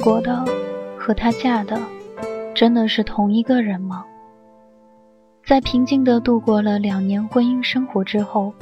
[0.00, 0.44] 过的
[0.98, 1.78] 和他嫁的，
[2.54, 4.04] 真的是同一个人吗？
[5.46, 8.52] 在平静地度过了两年婚姻生活之后，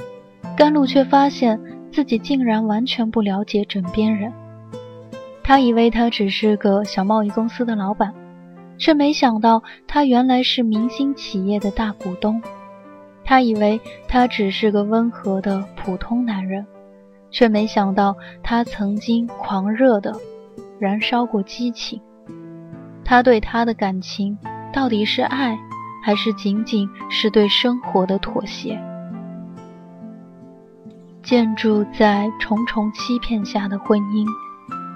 [0.57, 1.59] 甘露却发现
[1.91, 4.31] 自己竟然完全不了解枕边人。
[5.43, 8.13] 他以为他只是个小贸易公司的老板，
[8.77, 12.41] 却没想到他原来是明星企业的大股东。
[13.23, 16.65] 他以为他只是个温和的普通男人，
[17.29, 20.15] 却没想到他曾经狂热的
[20.79, 22.01] 燃烧过激情。
[23.03, 24.37] 他对她的感情
[24.71, 25.57] 到底是爱，
[26.03, 28.79] 还是仅仅是对生活的妥协？
[31.21, 34.25] 建筑在重重欺骗下的婚姻。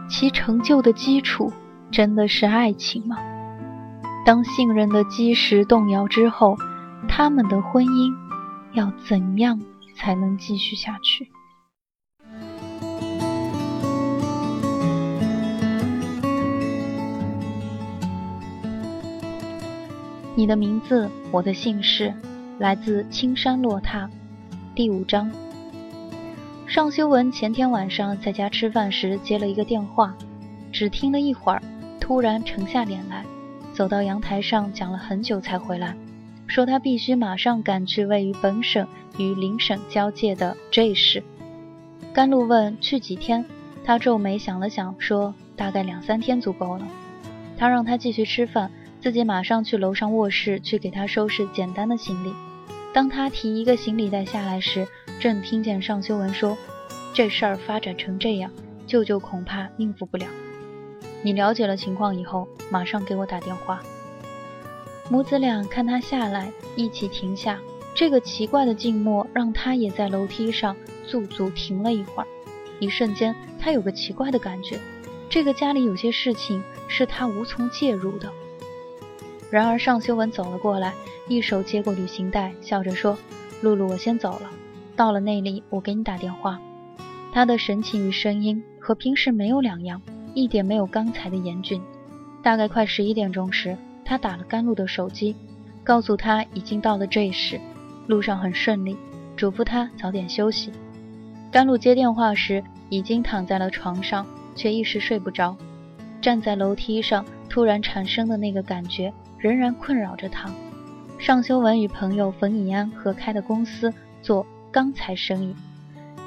[0.09, 1.51] 其成就的基础
[1.89, 3.17] 真的是爱情吗？
[4.25, 6.55] 当信任的基石动摇之后，
[7.07, 8.13] 他们的婚姻
[8.73, 9.59] 要怎样
[9.95, 11.31] 才能继续下去？
[20.35, 22.11] 你的名字，我的姓氏，
[22.57, 24.09] 来自青山落踏，
[24.73, 25.31] 第五章。
[26.65, 30.15] 尚修文前天晚上在家吃饭时接了一个电话，
[30.71, 31.61] 只听了一会儿，
[31.99, 33.23] 突然沉下脸来，
[33.73, 35.95] 走到阳台上讲了很久才回来，
[36.47, 38.87] 说他必须马上赶去位于本省
[39.19, 41.23] 与邻省交界的 J 市。
[42.11, 43.45] 甘露问去几天，
[43.85, 46.87] 他皱眉想了想，说大概两三天足够了。
[47.55, 48.71] 他让他继续吃饭，
[49.03, 52.33] 自己马上去楼上卧室去给他收拾简单的行李。
[52.93, 54.87] 当他提一个行李袋下来时，
[55.19, 56.57] 正听见尚修文说
[57.13, 58.49] ：“这事儿发展成这样，
[58.87, 60.25] 舅舅恐怕应付不了。
[61.21, 63.83] 你了解了情况以后，马上给我打电话。”
[65.11, 67.59] 母子俩看他下来，一起停下。
[67.93, 70.77] 这个奇怪的静默让他也在楼梯上
[71.09, 72.27] 驻足停了一会儿。
[72.79, 74.79] 一瞬间，他有个奇怪的感觉：
[75.29, 78.31] 这个家里有些事情是他无从介入的。
[79.53, 80.91] 然而尚修文走了过来。
[81.27, 83.15] 一手接过旅行袋，笑着说
[83.61, 84.49] ：“露露，我先走了。
[84.95, 86.59] 到了那里，我给你打电话。”
[87.31, 90.01] 他的神情与声音和平时没有两样，
[90.33, 91.79] 一点没有刚才的严峻。
[92.41, 95.35] 大概快十一点钟时，他打了甘露的手机，
[95.83, 97.61] 告诉他已经到了这时，
[98.07, 98.97] 路上很顺利，
[99.37, 100.71] 嘱咐他早点休息。
[101.51, 104.25] 甘露接电话时，已经躺在了床上，
[104.55, 105.55] 却一时睡不着。
[106.19, 110.49] 站在楼梯上，突然产生的那个感觉，仍然困扰着他。
[111.19, 115.53] 尚修文与朋友冯以安合开的公司做钢材生意，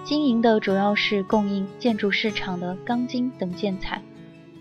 [0.05, 4.03] 经营的主要是供应建筑市场的钢筋等建材。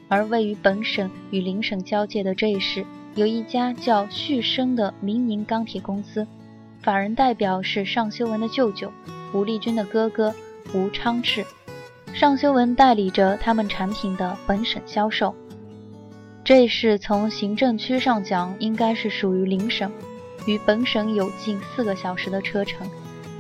[0.08, 6.26] 而位于本省与邻省交界的这一市，有一家叫旭升的民营钢铁公司，
[6.80, 8.90] 法人代表是尚修文的舅舅
[9.34, 10.34] 吴立军的哥哥
[10.74, 11.46] 吴昌志。
[12.14, 15.36] 尚修文代理着他们产品的本省销售。
[16.46, 19.92] 这是从行政区上讲，应该是属于邻省。
[20.46, 22.88] 与本省有近四个小时的车程，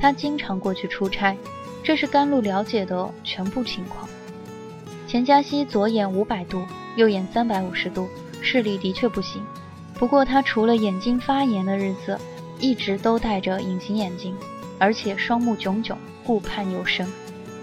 [0.01, 1.37] 他经常过去出差，
[1.83, 4.09] 这是甘露了解的全部情况。
[5.07, 8.09] 钱嘉熙左眼五百度，右眼三百五十度，
[8.41, 9.39] 视力的确不行。
[9.93, 12.19] 不过他除了眼睛发炎的日子，
[12.59, 14.35] 一直都戴着隐形眼镜，
[14.79, 15.95] 而且双目炯炯，
[16.25, 17.07] 顾盼有神。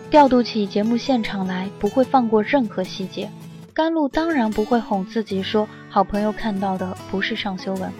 [0.09, 3.29] 调度起节目现场来，不会放过任何细节。
[3.75, 7.91] 甘露当然不会哄自己说，好朋友看到的不是尚修文，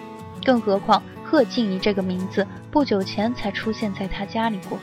[0.45, 1.03] 更何况。
[1.25, 4.79] 贺静怡这个名字不久前才出现在他家里过。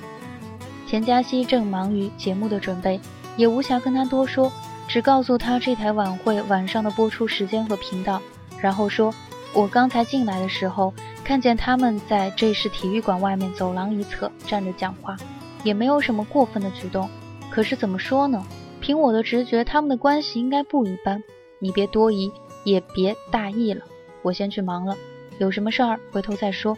[0.88, 3.00] 钱嘉熙正忙于节目的准备，
[3.38, 4.52] 也无暇跟他多说，
[4.88, 8.20] 只告诉他这台晚会晚上的播出时间和频道，
[8.60, 9.14] 然后说
[9.54, 10.92] ：“我刚才进来的时候，
[11.24, 15.16] 看见他们在这是体育馆外面走廊一侧站着讲话，
[15.64, 17.08] 也没有什么过分的举动。
[17.52, 18.44] 可是怎么说呢？
[18.80, 21.24] 凭我的直觉，他们的关系应该不一般。
[21.60, 22.32] 你别多疑，
[22.64, 23.84] 也别大意了。
[24.22, 24.98] 我先去忙了。”
[25.40, 26.78] 有什么事儿，回头再说。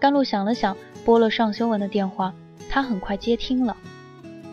[0.00, 2.34] 甘露想了想，拨了尚修文的电话。
[2.68, 3.76] 他很快接听了。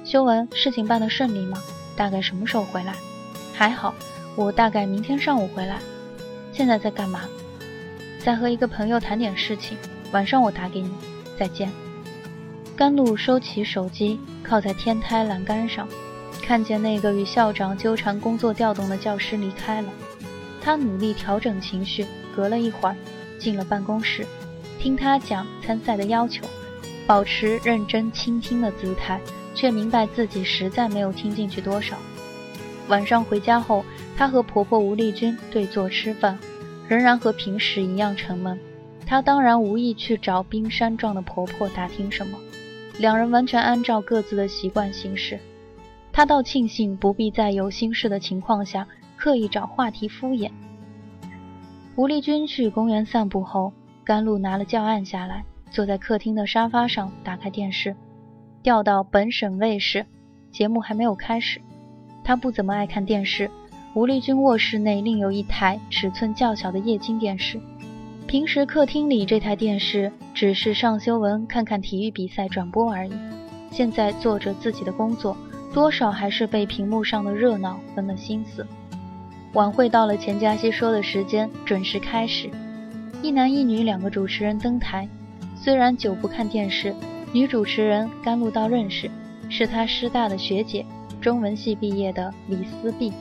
[0.03, 1.57] 修文，事情办得顺利吗？
[1.95, 2.93] 大概什么时候回来？
[3.53, 3.93] 还好，
[4.35, 5.79] 我大概明天上午回来。
[6.53, 7.21] 现在在干嘛？
[8.19, 9.77] 在和一个朋友谈点事情。
[10.11, 10.91] 晚上我打给你。
[11.37, 11.71] 再见。
[12.75, 15.87] 甘露收起手机，靠在天台栏杆上，
[16.45, 19.89] 看见那个与校长纠缠工作调动的教师离开了。
[20.61, 22.05] 他努力调整情绪，
[22.35, 22.95] 隔了一会儿。
[23.37, 24.25] 进了办公室，
[24.79, 26.45] 听他讲参赛的要求，
[27.05, 29.19] 保持认真倾听的姿态，
[29.53, 31.97] 却明白自己实在没有听进去多少。
[32.87, 33.83] 晚上回家后，
[34.17, 36.39] 她和婆婆吴丽君对坐吃饭，
[36.87, 38.57] 仍然和平时一样沉闷。
[39.05, 42.39] 她当然无意去找冰山状的婆婆打听什么，
[42.97, 45.37] 两人完全按照各自的习惯行事。
[46.15, 50.49] 他倒庆幸不必在有心事的情况下刻意找话题敷衍。
[51.97, 53.73] 吴丽君去公园散步后，
[54.05, 57.97] 甘露拿了教案下来，坐在客厅的沙发上，打开电视，
[58.63, 60.05] 调到本省卫视，
[60.53, 61.59] 节目还没有开始。
[62.23, 63.51] 他不怎么爱看电视。
[63.93, 67.59] 吴丽君卧室内另有一台尺寸较小的液晶电视，
[68.25, 73.11] 平时客厅里这台电视只是尚修文看看体育比赛转播而已。
[73.69, 75.35] 现在做着自己的工作。
[75.75, 78.65] 多少还是被屏幕上的热闹分了心思。
[79.51, 82.49] 晚会到了钱嘉熙说的时间，准时开始。
[83.21, 85.05] 一男一女两个主持人登台。
[85.57, 86.95] 虽然久不看电视，
[87.33, 89.11] 女主持人甘露道认识，
[89.49, 90.85] 是她师大的学姐，
[91.19, 93.11] 中文系毕业的李思碧。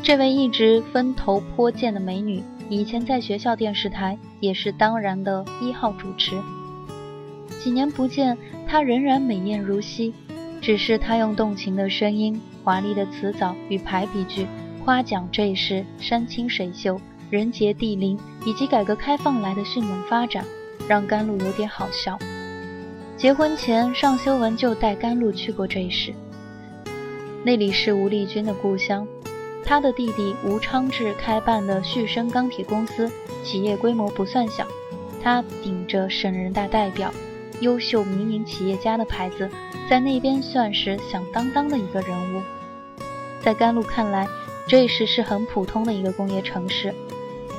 [0.00, 6.40] 这位一直分头颇健的美女，以前在学校电视台也是当然的一号主持。
[7.60, 10.14] 几年不见，她仍然美艳如昔。
[10.68, 14.46] 只是他用动情的声音、华丽的词藻与排比句
[14.84, 17.00] 夸奖这一世山清水秀、
[17.30, 20.44] 人杰地灵，以及改革开放来的迅猛发展，
[20.86, 22.18] 让甘露有点好笑。
[23.16, 26.12] 结婚前，尚修文就带甘露去过这一世，
[27.42, 29.08] 那里是吴丽君的故乡。
[29.64, 33.10] 他的弟弟吴昌志开办的旭升钢铁公司，
[33.42, 34.66] 企业规模不算小。
[35.22, 37.10] 他顶着省人大代表、
[37.60, 39.48] 优秀民营企业家的牌子。
[39.88, 42.42] 在那边算是响当当的一个人物，
[43.40, 44.28] 在甘露看来，
[44.66, 46.94] 这时是很普通的一个工业城市，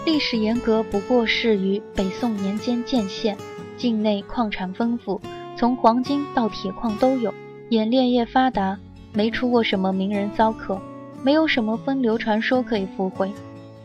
[0.05, 3.35] 历史沿革不过是于北宋年间建县，
[3.77, 5.19] 境内矿产丰富，
[5.57, 7.33] 从黄金到铁矿都有，
[7.69, 8.77] 冶炼业发达，
[9.11, 10.79] 没出过什么名人骚客，
[11.23, 13.31] 没有什么风流传说可以附会。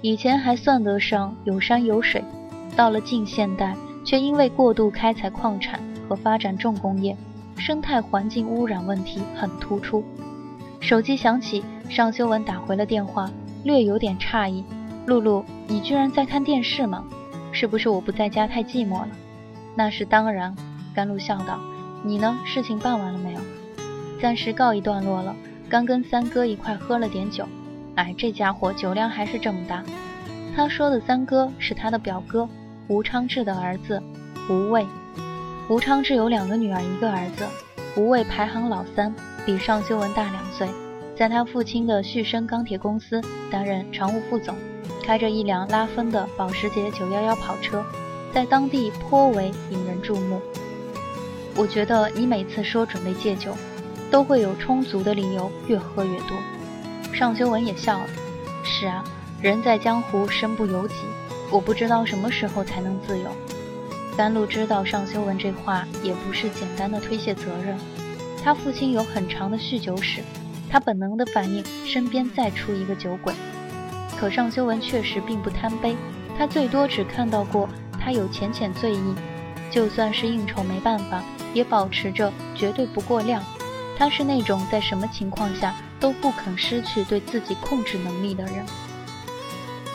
[0.02, 2.22] 以前还算得上有山有水，
[2.76, 3.75] 到了近现代，
[4.05, 7.17] 却因为过度开采矿产和发展重工业。
[7.56, 10.05] 生态环境污染问题很突出。
[10.81, 13.31] 手机响起，尚修文打回了电话，
[13.62, 14.65] 略有点诧异
[15.06, 17.05] ：“露露，你居然在看电视吗？
[17.53, 19.09] 是不是我不在家太寂寞了
[19.77, 20.55] ？”“那是当然。”
[20.95, 21.59] 甘露笑道。
[22.05, 22.37] “你呢？
[22.45, 23.41] 事情办完了没有
[24.21, 25.35] ？”“暂时告一段落了，
[25.69, 27.47] 刚跟三哥一块喝了点酒。
[27.95, 29.83] ”“哎，这家伙酒量还是这么大。”
[30.56, 32.49] 他说的三哥是他的表哥
[32.89, 34.03] 吴昌志的儿子
[34.51, 34.85] 吴畏。
[35.66, 37.46] 吴昌志有两个女儿，一个儿子。
[37.96, 39.14] 吴畏排行老三，
[39.46, 40.69] 比尚修文大两岁，
[41.16, 43.19] 在他父亲的旭升钢铁公司
[43.50, 44.55] 担任常务副总，
[45.02, 47.82] 开着一辆拉风的保时捷911跑车，
[48.34, 50.38] 在当地颇为引人注目。
[51.56, 53.56] 我觉得你每次说准备戒酒，
[54.10, 56.37] 都会有充足的理由，越喝越多。
[57.14, 58.06] 尚修文也笑了。
[58.64, 59.02] 是啊，
[59.40, 60.96] 人在江湖身不由己，
[61.50, 63.31] 我不知道什么时候才能自由。
[64.16, 67.76] 甘露知道尚修文这话也不是简单的推卸责任，
[68.43, 70.22] 他父亲有很长的酗酒史，
[70.70, 73.34] 他本能的反应身边再出一个酒鬼。
[74.16, 75.96] 可尚修文确实并不贪杯，
[76.38, 77.69] 他最多只看到过
[78.00, 79.14] 他有浅浅醉意，
[79.70, 81.22] 就算是应酬没办法，
[81.52, 83.43] 也保持着绝对不过量。
[83.99, 88.65] 他是那种在什么情况下都不肯失去对自己控制能力的人。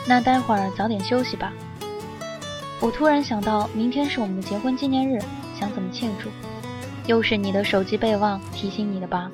[0.06, 1.52] 那待会儿早点休息吧。
[2.82, 5.20] 我突然想到，明天是我们的结婚纪念日，
[5.54, 6.30] 想怎么庆祝？
[7.06, 9.30] 又是你的手机备忘提醒你的吧？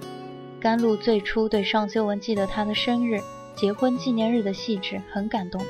[0.58, 3.20] 甘露最初对尚修文记得他的生日、
[3.54, 5.64] 结婚纪念日的细致很感动，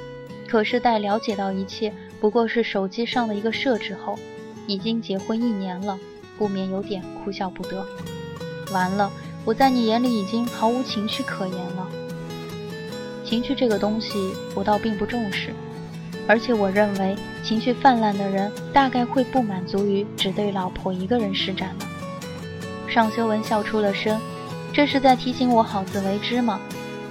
[0.48, 4.18] 可是待了解到一切不过是手机上的一个设置后，
[4.66, 5.98] 已经结婚一年了，
[6.38, 7.86] 不免有点哭笑不得。
[8.72, 9.12] 完了，
[9.44, 11.86] 我在你眼里已经毫无情趣可言了。
[13.22, 15.52] 情趣这个东西，我倒并不重视。
[16.28, 21.86] 而且我认为，情绪泛滥的人大概会不满足于只对老婆一个人施展的。
[22.88, 24.20] 尚修文笑出了声，
[24.72, 26.60] 这是在提醒我好自为之吗？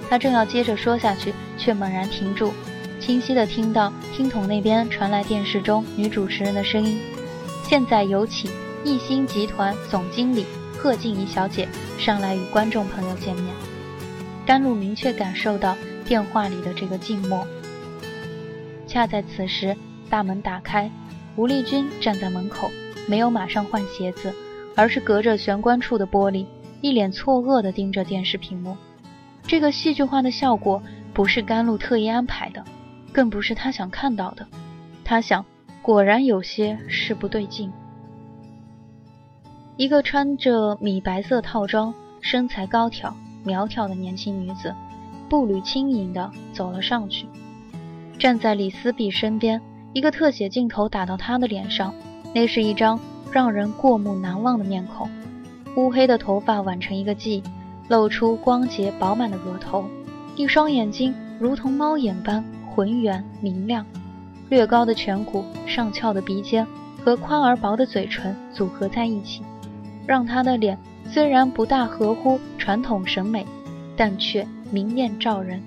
[0.08, 2.52] 他正要接着说下去，却猛然停住，
[3.00, 7.00] 清晰地听到听筒那边传来电视中女主持人的声音
[7.68, 8.50] ：“现在有请
[8.84, 10.44] 艺星集团总经理
[10.78, 11.66] 贺静怡小姐
[11.98, 13.46] 上来与观众朋友见面。”
[14.46, 17.44] 甘露明确感受到电话里的这个静默。
[18.96, 19.76] 恰在此时，
[20.08, 20.90] 大门打开，
[21.36, 22.70] 吴丽君站在门口，
[23.06, 24.32] 没有马上换鞋子，
[24.74, 26.46] 而是隔着玄关处的玻璃，
[26.80, 28.74] 一脸错愕地盯着电视屏幕。
[29.42, 32.64] 这个戏剧化的效果不是甘露特意安排的，
[33.12, 34.46] 更不是他想看到的。
[35.04, 35.44] 他想，
[35.82, 37.70] 果然有些事不对劲。
[39.76, 44.74] 一个穿着米白色套装、身材高挑、苗条的年轻女子，
[45.28, 47.26] 步履轻盈地走了上去。
[48.18, 49.60] 站在李思碧身边，
[49.92, 51.94] 一个特写镜头打到她的脸上，
[52.34, 52.98] 那是一张
[53.30, 55.08] 让人过目难忘的面孔。
[55.76, 57.42] 乌黑的头发挽成一个髻，
[57.88, 59.84] 露出光洁饱满的额头，
[60.34, 62.42] 一双眼睛如同猫眼般
[62.74, 63.84] 浑圆明亮，
[64.48, 66.66] 略高的颧骨、上翘的鼻尖
[67.04, 69.42] 和宽而薄的嘴唇组合在一起，
[70.06, 73.44] 让她的脸虽然不大合乎传统审美，
[73.94, 75.62] 但却明艳照人。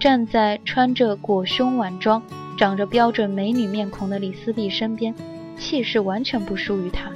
[0.00, 2.22] 站在穿着裹胸晚装、
[2.56, 5.14] 长着标准美女面孔的李思碧身边，
[5.58, 7.12] 气势完全不输于她。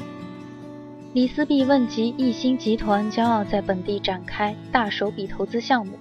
[1.15, 5.95] 李思碧问及艺兴集团将要在本地展开大手笔投资项目，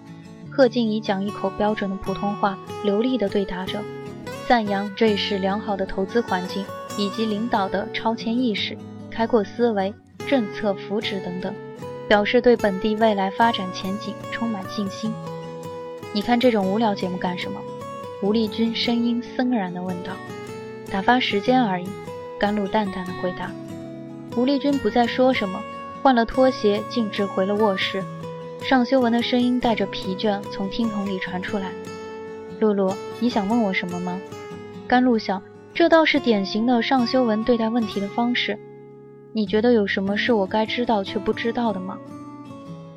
[0.52, 3.80] 贺静怡讲一口标准的普通话，流利地对答着，
[4.46, 6.66] 赞扬这是良好的投资环境
[6.98, 8.78] 以及领导的超前意识、
[9.10, 9.94] 开阔思维、
[10.28, 11.54] 政策扶持等等，
[12.10, 15.14] 表示对本地未来发展前景充满信心。
[16.16, 17.60] 你看这种无聊节目干什么？
[18.22, 20.14] 吴丽君声音森然地问道。
[20.92, 21.90] 打发时间而已，
[22.40, 23.52] 甘露淡淡的回答。
[24.38, 25.60] 吴丽君不再说什么，
[26.04, 28.04] 换了拖鞋，径直回了卧室。
[28.62, 31.72] 尚修文的声音带着疲倦从听筒里传出来
[32.62, 34.22] ：“露露，你想问我什么吗？”
[34.88, 35.42] 甘露想，
[35.74, 38.60] 这倒是典型的尚修文对待问题的方式。
[39.32, 41.98] 你觉得有什么是我该知道却不知道的吗？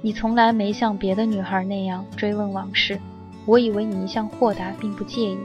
[0.07, 3.01] 你从来没像别的女孩那样追问往事，
[3.45, 5.37] 我以为你一向豁达，并不介意。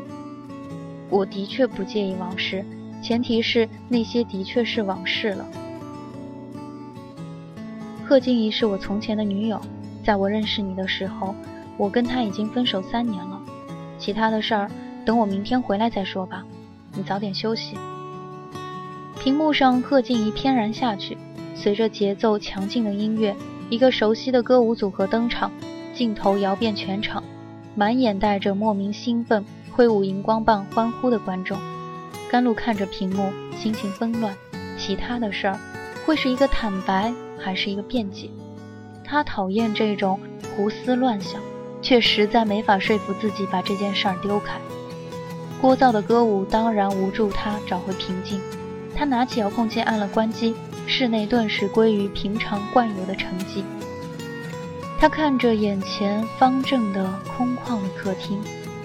[1.10, 2.64] 我的确不介意往事，
[3.02, 5.48] 前提是那些的确是往事了。
[8.06, 9.60] 贺静怡是我从前的女友，
[10.04, 11.34] 在我认识你的时候，
[11.76, 13.42] 我跟她已经分手三年了。
[13.98, 14.70] 其他的事儿，
[15.04, 16.46] 等我明天回来再说吧。
[16.94, 17.76] 你早点休息。
[19.20, 21.18] 屏幕上，贺静怡翩然下去，
[21.56, 23.36] 随着节奏强劲的音乐，
[23.72, 25.50] 一个熟悉的歌舞组合登场，
[25.96, 27.24] 镜头摇遍全场，
[27.74, 31.58] 满眼带着莫名兴奋，挥舞荧光棒欢呼的观众。
[32.30, 34.36] 甘露看着屏幕，心情纷乱。
[34.78, 35.58] 其他的事儿，
[36.06, 37.12] 会是一个坦白。
[37.44, 38.30] 还是一个辩解。
[39.04, 40.20] 他讨厌这种
[40.56, 41.42] 胡思乱想，
[41.82, 44.60] 却实在没法说服自己把这件事儿丢开。
[45.60, 48.40] 聒噪的歌舞当然无助他找回平静。
[49.02, 50.54] 他拿起遥控器按了关机，
[50.86, 53.64] 室内顿时归于平常惯有的沉寂。
[55.00, 58.40] 他看着眼前方正的空旷的客厅，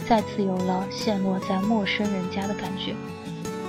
[0.08, 2.94] 再次有了陷落在陌生人家的感觉。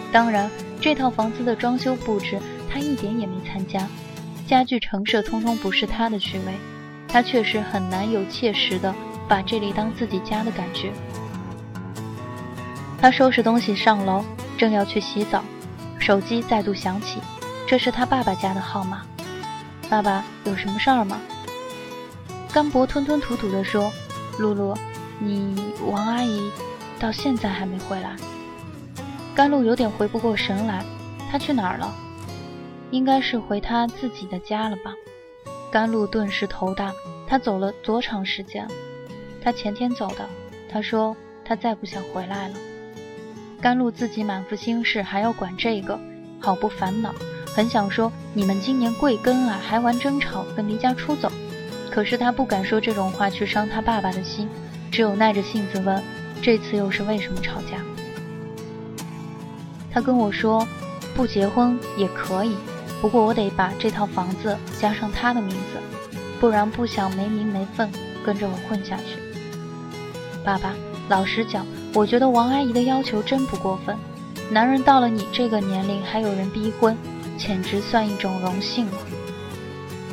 [0.10, 0.50] 当然，
[0.80, 2.40] 这套房子的装修布置
[2.72, 3.86] 他一点也没参加。
[4.48, 6.54] 家具陈设通通不是他的趣味，
[7.10, 8.96] 他确实很难有切实的
[9.28, 10.94] 把这里当自己家的感觉。
[13.02, 14.24] 他收拾东西上楼，
[14.58, 15.44] 正要去洗澡，
[16.08, 17.20] 手机再度响起，
[17.68, 19.06] 这是他爸爸家的号码。
[19.90, 21.20] 爸爸有什么事儿吗？
[22.50, 23.92] 甘博吞吞吐吐地说
[24.40, 24.74] ：“露露，
[25.20, 26.50] 你王阿姨
[26.98, 28.16] 到现在还没回来。”
[29.36, 30.82] 甘露有点回不过神来，
[31.30, 31.94] 她去哪儿了？
[32.90, 34.94] 应该是回她自己的家了吧？
[35.70, 36.94] 甘露顿时头大。
[37.28, 38.66] 她走了多长时间？
[39.44, 40.26] 她前天走的。
[40.72, 42.56] 她说她再不想回来了。
[43.62, 46.00] 甘露自己满腹心事，还要管这个，
[46.40, 47.14] 好不烦恼。
[47.56, 51.32] 很想说你们今年贵庚啊，还玩争吵跟离家出走。
[51.90, 54.48] 可是他不敢说这种话去伤他爸爸的心，
[54.92, 56.04] 只有耐着性子问：
[56.42, 57.80] 这次又是为什么吵架？
[59.92, 60.68] 他跟我说，
[61.16, 62.56] 不结婚也可以。
[63.02, 65.80] 不过我得把这套房子加上他的名字，
[66.40, 67.92] 不然不想没名没分
[68.24, 69.20] 跟着我混下去。
[70.44, 70.76] 爸爸，
[71.10, 73.96] 老实讲，我觉得王阿姨的要求真不过分。
[74.52, 76.98] 男人到了你这个年龄还有人逼婚，
[77.38, 78.94] 简直算一种荣幸了。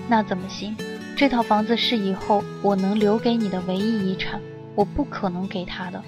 [0.08, 0.76] 那怎么行？
[1.16, 4.40] 这套房子是以后我能留给你的唯一遗产，
[4.74, 6.02] 我不可能给他的。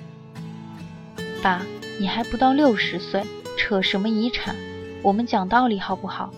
[1.43, 1.63] 爸，
[2.01, 3.25] 你还不到六十岁，
[3.57, 4.55] 扯什么遗产？
[5.03, 6.33] 我们讲道理好不好？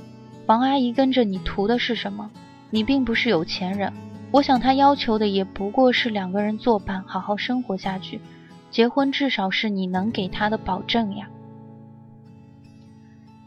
[0.47, 2.31] 王阿姨跟着你图的是什么？
[2.71, 3.93] 你并不是有钱人，
[4.31, 8.21] 我想她要求的也不过是两个人作伴，好好生活下去。
[8.71, 11.29] 结婚至少是你能给他的保证呀。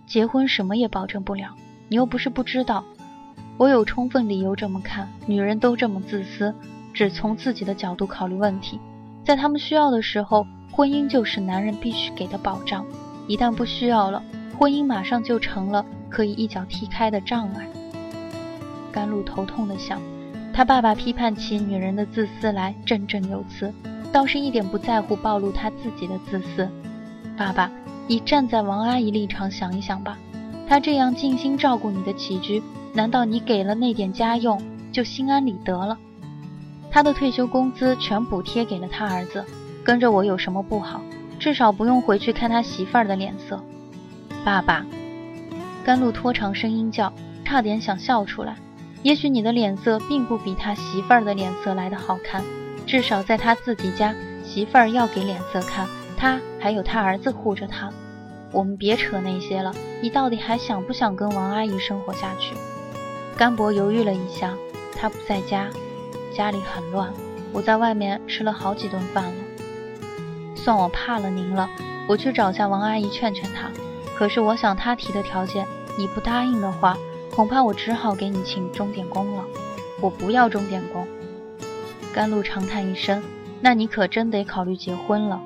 [0.07, 1.55] 结婚什么也保证不了，
[1.87, 2.83] 你又不是不知道。
[3.57, 6.53] 我有充分理由这么看，女人都这么自私，
[6.93, 8.79] 只从自己的角度考虑问题。
[9.23, 12.83] 在他们需要的时候，婚姻就是男人必须给的保障；
[13.27, 14.23] 一旦不需要了，
[14.57, 15.85] 婚姻马上就成了。
[16.09, 17.65] 可以一脚踢开的障碍。
[18.91, 20.01] 甘露头痛的想，
[20.53, 23.73] 他爸爸批判起女人的自私来振振有词，
[24.11, 26.69] 倒是一点不在乎暴露他自己的自私。
[27.37, 27.71] 爸爸，
[28.07, 30.17] 你站在王阿姨立场想一想吧，
[30.67, 32.61] 她这样尽心照顾你的起居，
[32.93, 35.97] 难道你给了那点家用就心安理得了？
[36.91, 39.45] 他的退休工资全补贴给了他儿子，
[39.83, 41.01] 跟着我有什么不好？
[41.39, 43.63] 至少不用回去看他媳妇儿的脸色。
[44.43, 44.85] 爸爸。
[45.83, 47.11] 甘露拖长声音叫，
[47.43, 48.55] 差点想笑出来。
[49.01, 52.43] 也许你的脸色并不比他媳妇儿的脸色来得好看，
[52.85, 57.89] 至少在他自己家，媳妇儿要给脸色看，他还有他儿子护着他。
[58.51, 62.53] 我们别扯那些了，你到底还想不想跟王阿姨生活下去？
[63.37, 64.53] 甘博犹豫了一下，
[64.93, 65.67] 他不在家，
[66.35, 67.11] 家里很乱，
[67.53, 69.31] 我在外面吃了好几顿饭了。
[70.53, 71.69] 算我怕了您了，
[72.07, 73.71] 我去找下王阿姨劝劝她。
[74.15, 75.65] 可是我想她提的条件，
[75.97, 76.97] 你不答应的话，
[77.33, 79.45] 恐怕我只好给你请钟点工了。
[80.01, 81.07] 我不要钟点工。
[82.13, 83.21] 甘露长叹一声，
[83.61, 85.41] 那你可真得考虑结婚了。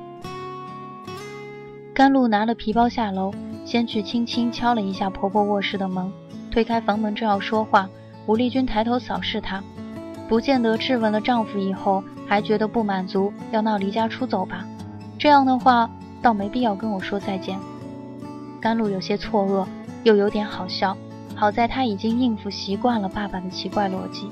[1.94, 3.32] 甘露拿了皮包下楼，
[3.64, 6.12] 先去轻轻敲了一下婆婆卧室的门，
[6.52, 7.88] 推开房门正要说话，
[8.26, 9.64] 吴丽君抬头扫视她，
[10.28, 14.66] 不见得质问了丈夫以后还觉得不满足，要闹离家出走吧？
[15.18, 15.90] 这样的话，
[16.22, 17.58] 倒没必要跟我说再见。
[18.60, 19.66] 甘露有些错愕，
[20.04, 20.98] 又有点好笑。
[21.36, 24.30] 好在她已经应付习惯了爸爸的奇怪逻辑，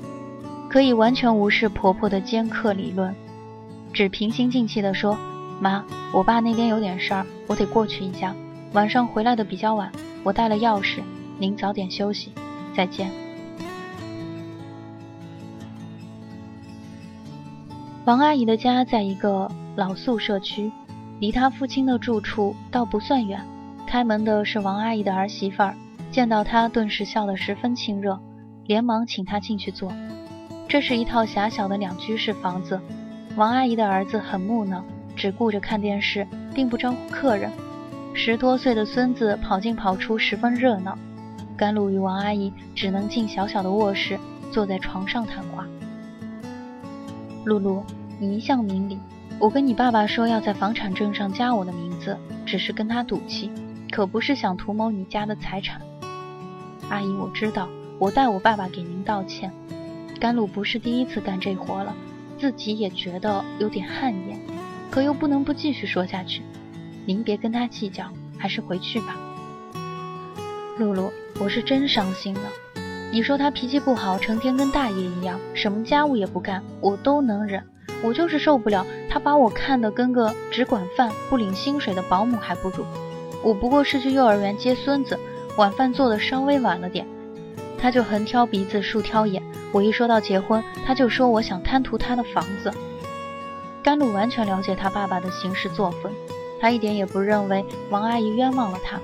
[0.74, 3.14] 可以完全无视婆婆的尖刻理论，
[3.92, 5.16] 只平心静气地说。
[5.60, 8.34] 妈，我爸那边有点事儿，我得过去一下。
[8.72, 9.92] 晚上回来的比较晚，
[10.24, 10.98] 我带了钥匙，
[11.38, 12.32] 您早点休息。
[12.74, 13.08] 再见。
[18.04, 20.72] 王阿姨的家在一个老宿舍区，
[21.20, 23.40] 离她父亲的住处倒不算远。
[23.86, 25.76] 开门的是王阿姨的儿媳妇儿，
[26.10, 28.18] 见到她顿时笑得十分亲热，
[28.66, 29.92] 连忙请她进去坐。
[30.68, 32.80] 这是一套狭小的两居室房子，
[33.36, 34.84] 王阿姨的儿子很木讷。
[35.16, 37.48] 只顾着看电视，并不招呼客人。
[38.14, 40.98] 十多岁的孙子跑进跑出，十分热闹。
[41.56, 44.18] 甘露与王阿姨只能进小小的卧室，
[44.50, 45.68] 坐在床上谈话。
[47.44, 47.84] 露露，
[48.18, 48.98] 你一向明理，
[49.38, 53.52] 我跟你爸爸说要在房产证上加我的名字，只是跟他赌气，
[53.92, 55.80] 可不是想图谋你家的财产。
[56.88, 57.68] 阿姨，我知道，
[58.00, 59.52] 我代我爸爸给您道歉。
[60.20, 61.94] 甘露不是第一次干这活了，
[62.38, 64.40] 自己也觉得有点汗颜。
[64.90, 66.42] 可又不能不继续说下去，
[67.04, 69.16] 您别跟他计较，还是回去吧。
[70.78, 72.40] 露露，我是真伤心了。
[73.12, 77.62] 你说他脾气不好，成天跟大爷一样，什么家务也不干，我都能忍。
[78.02, 82.84] 我就是受不了他把我看得跟个只管饭不领薪水的保姆还不如。
[83.42, 85.18] 我不过是去幼儿园接孙子，
[85.56, 87.06] 晚饭做的稍微晚了点，
[87.84, 89.42] 他就横挑鼻子竖挑眼。
[89.70, 92.72] 我一说到结婚，他就说我想贪图他的房子。
[93.82, 96.10] 甘露完全了解他爸爸的行事作风，
[96.58, 98.98] 他一点也不认为王阿姨冤枉了他，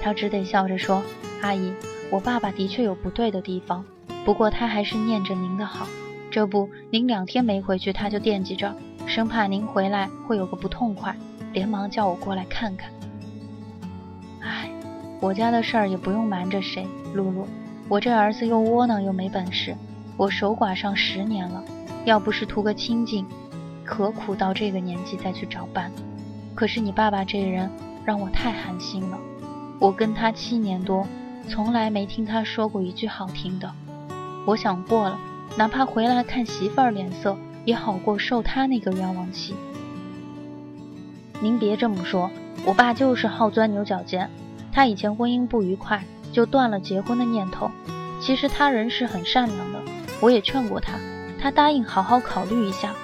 [0.00, 1.02] 他只得笑着说
[1.42, 1.70] ：“阿姨，
[2.08, 3.84] 我爸爸的确有不对的地方，
[4.24, 5.86] 不过他还是念着您的好。
[6.30, 8.74] 这不，您两天没回去，他就惦记着，
[9.06, 11.14] 生怕您回来会有个不痛快，
[11.52, 12.90] 连忙叫我过来看看。
[14.40, 14.70] 唉，
[15.20, 17.46] 我家的事儿也不用瞒着谁，露露，
[17.88, 19.74] 我这儿子又窝囊又没本事，
[20.16, 21.64] 我守寡上十年了，
[22.04, 23.26] 要不是图个清静。”
[23.90, 25.90] 何苦到这个年纪再去找伴？
[26.54, 27.70] 可是你爸爸这人
[28.04, 29.18] 让我太寒心了。
[29.78, 31.06] 我跟他七年多，
[31.48, 33.72] 从来没听他说过一句好听的。
[34.46, 35.18] 我想过了，
[35.56, 39.54] 哪怕回来看媳妇儿脸色，也好过受他那个冤枉气。
[41.40, 42.30] 您别这么说，
[42.66, 44.28] 我爸就是好钻牛角尖。
[44.70, 46.04] 他以前婚姻不愉快，
[46.38, 47.68] 就断了结婚的念头。
[48.20, 49.80] 其实他人是很善良的，
[50.20, 50.92] 我也劝过他，
[51.36, 52.94] 他答应好好考虑一下。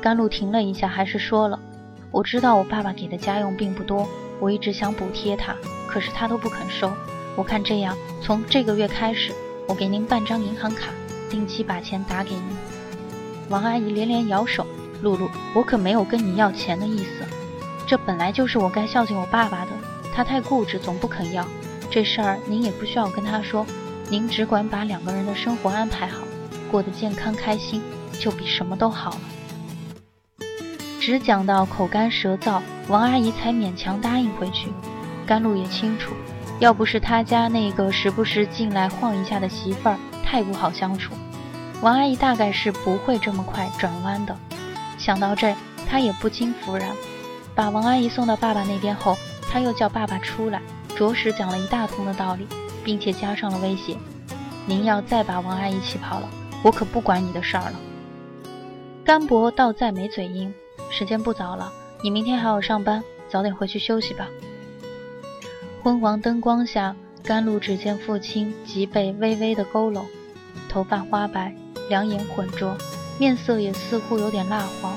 [0.00, 1.56] 甘露停了一下，还是说了
[2.10, 4.08] ：“我知道我爸爸给的家用并不多，
[4.40, 5.54] 我一直想补贴他，
[5.86, 6.90] 可是他都不肯收。
[7.36, 9.30] 我看这样，从这个月开始，
[9.68, 10.90] 我给您办张银行卡，
[11.30, 12.42] 定期把钱打给您。”
[13.48, 14.66] 王阿姨连连摇手
[15.02, 17.24] ：“露露，我可没有跟你要钱的意思，
[17.86, 19.70] 这本来就是我该孝敬我爸爸的。
[20.12, 21.46] 他太固执，总不肯要。
[21.92, 23.66] 这事儿您也不需要跟他说，
[24.08, 26.22] 您只管把两个人的生活安排好，
[26.70, 27.82] 过得健康开心，
[28.18, 29.20] 就比什么都好了。”
[30.98, 34.72] 只讲到口干舌燥，王阿姨才勉强答应回去。
[35.26, 36.14] 甘露也清楚，
[36.60, 41.12] 要不是他家那个时不时进来晃一下的媳妇儿太不好相处，
[41.82, 44.34] 王阿姨大概是不会这么快转弯的。
[44.96, 45.54] 想到这，
[45.86, 46.88] 他也不禁服然。
[47.54, 49.14] 把王阿姨送到爸爸那边后，
[49.50, 50.62] 他又叫爸爸出来，
[51.02, 52.46] 着实讲了一大通的道理，
[52.84, 53.96] 并且加上了威胁
[54.66, 56.28] ：“您要再把王阿姨气跑了，
[56.62, 57.72] 我可不管你的事儿了。”
[59.04, 60.54] 甘博倒再没嘴硬。
[60.90, 61.72] 时间不早了，
[62.04, 64.28] 你明天还要上班，早点回去休息吧。
[65.82, 70.04] 昏黄灯光下，甘露只见父亲脊背微微的佝偻，
[70.68, 71.52] 头发花白，
[71.88, 72.76] 两眼浑浊，
[73.18, 74.96] 面色也似乎有点蜡黄，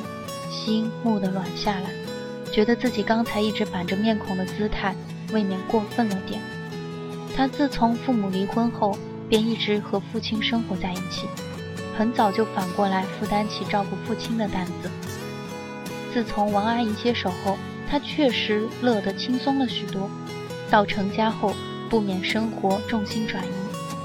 [0.52, 1.90] 心蓦地软下来，
[2.52, 4.94] 觉得自己刚才一直板着面孔的姿态
[5.32, 6.42] 未免过分了点。
[7.36, 11.28] 他自从父母离婚后，便一直和父亲生活在一起，
[11.98, 14.90] 很早就反过来负担起照顾父亲的担子。
[16.14, 17.58] 自从王阿姨接手后，
[17.90, 20.10] 她确实乐得轻松了许多。
[20.70, 21.54] 到成家后，
[21.90, 23.50] 不免生活重心转移，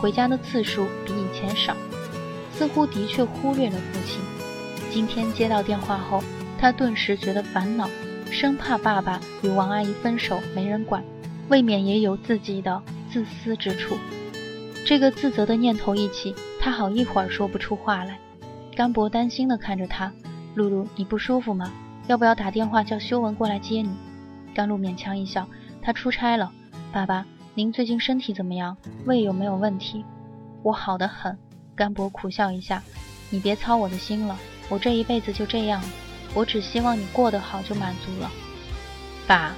[0.00, 1.76] 回家的次数比以前少，
[2.52, 4.20] 似乎的确忽略了父亲。
[4.92, 6.22] 今天接到电话后，
[6.58, 7.88] 她顿时觉得烦恼，
[8.30, 11.02] 生怕爸爸与王阿姨分手没人管，
[11.48, 13.96] 未免也有自己的自私之处。
[14.86, 18.18] 这个自责的念头一起，他好一会儿说不出话来。
[18.74, 20.10] 甘博担心地看着他
[20.54, 21.70] ：“露露，你不舒服吗？
[22.06, 23.90] 要不要打电话叫修文过来接你？”
[24.54, 25.46] 甘露勉强一笑
[25.82, 26.50] ：“他出差了。”
[26.92, 28.76] 爸爸，您最近身体怎么样？
[29.04, 30.04] 胃有没有问题？
[30.62, 31.36] 我好得很。
[31.74, 32.82] 甘博苦笑一下
[33.28, 34.36] ：“你别操我的心了，
[34.68, 35.82] 我这一辈子就这样，
[36.34, 38.30] 我只希望你过得好就满足了。”
[39.26, 39.54] 爸，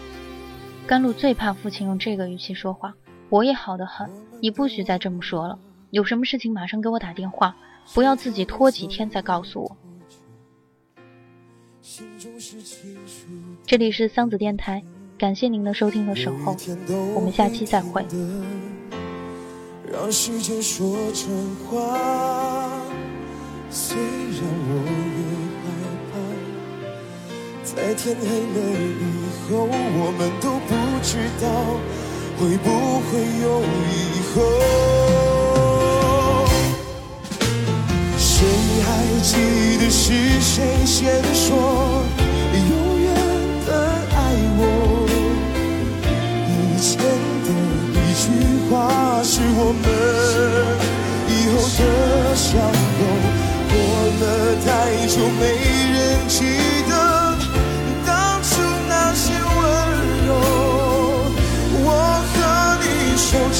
[0.87, 2.95] 甘露最怕父亲用这个语气说话。
[3.29, 5.59] 我也好得很，你不许再这么说了。
[5.91, 7.57] 有什么事情马上给我打电话，
[7.95, 9.77] 不要自己拖几天再告诉我。
[13.67, 14.83] 这里是桑子电台。
[15.19, 16.57] 感谢您的收听和守候，
[17.15, 18.05] 我们下期再会。
[19.91, 21.99] 让时间说真话，
[23.71, 25.12] 虽然我
[27.75, 28.59] 在天黑了
[29.01, 29.03] 以
[29.49, 30.71] 后，我们都不
[31.03, 31.45] 知道
[32.39, 32.67] 会不
[33.09, 33.47] 会有
[33.89, 33.93] 以
[34.35, 34.37] 后。
[38.19, 38.45] 谁
[38.83, 38.87] 还
[39.23, 39.31] 记
[39.79, 40.03] 得是
[40.41, 42.02] 谁先说？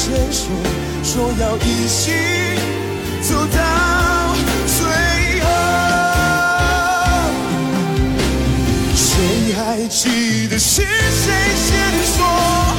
[0.03, 0.49] 牵手，
[1.05, 2.11] 说要一起
[3.23, 4.35] 走到
[4.67, 5.47] 最后。
[8.97, 11.71] 谁还记得是谁先
[12.17, 12.72] 说？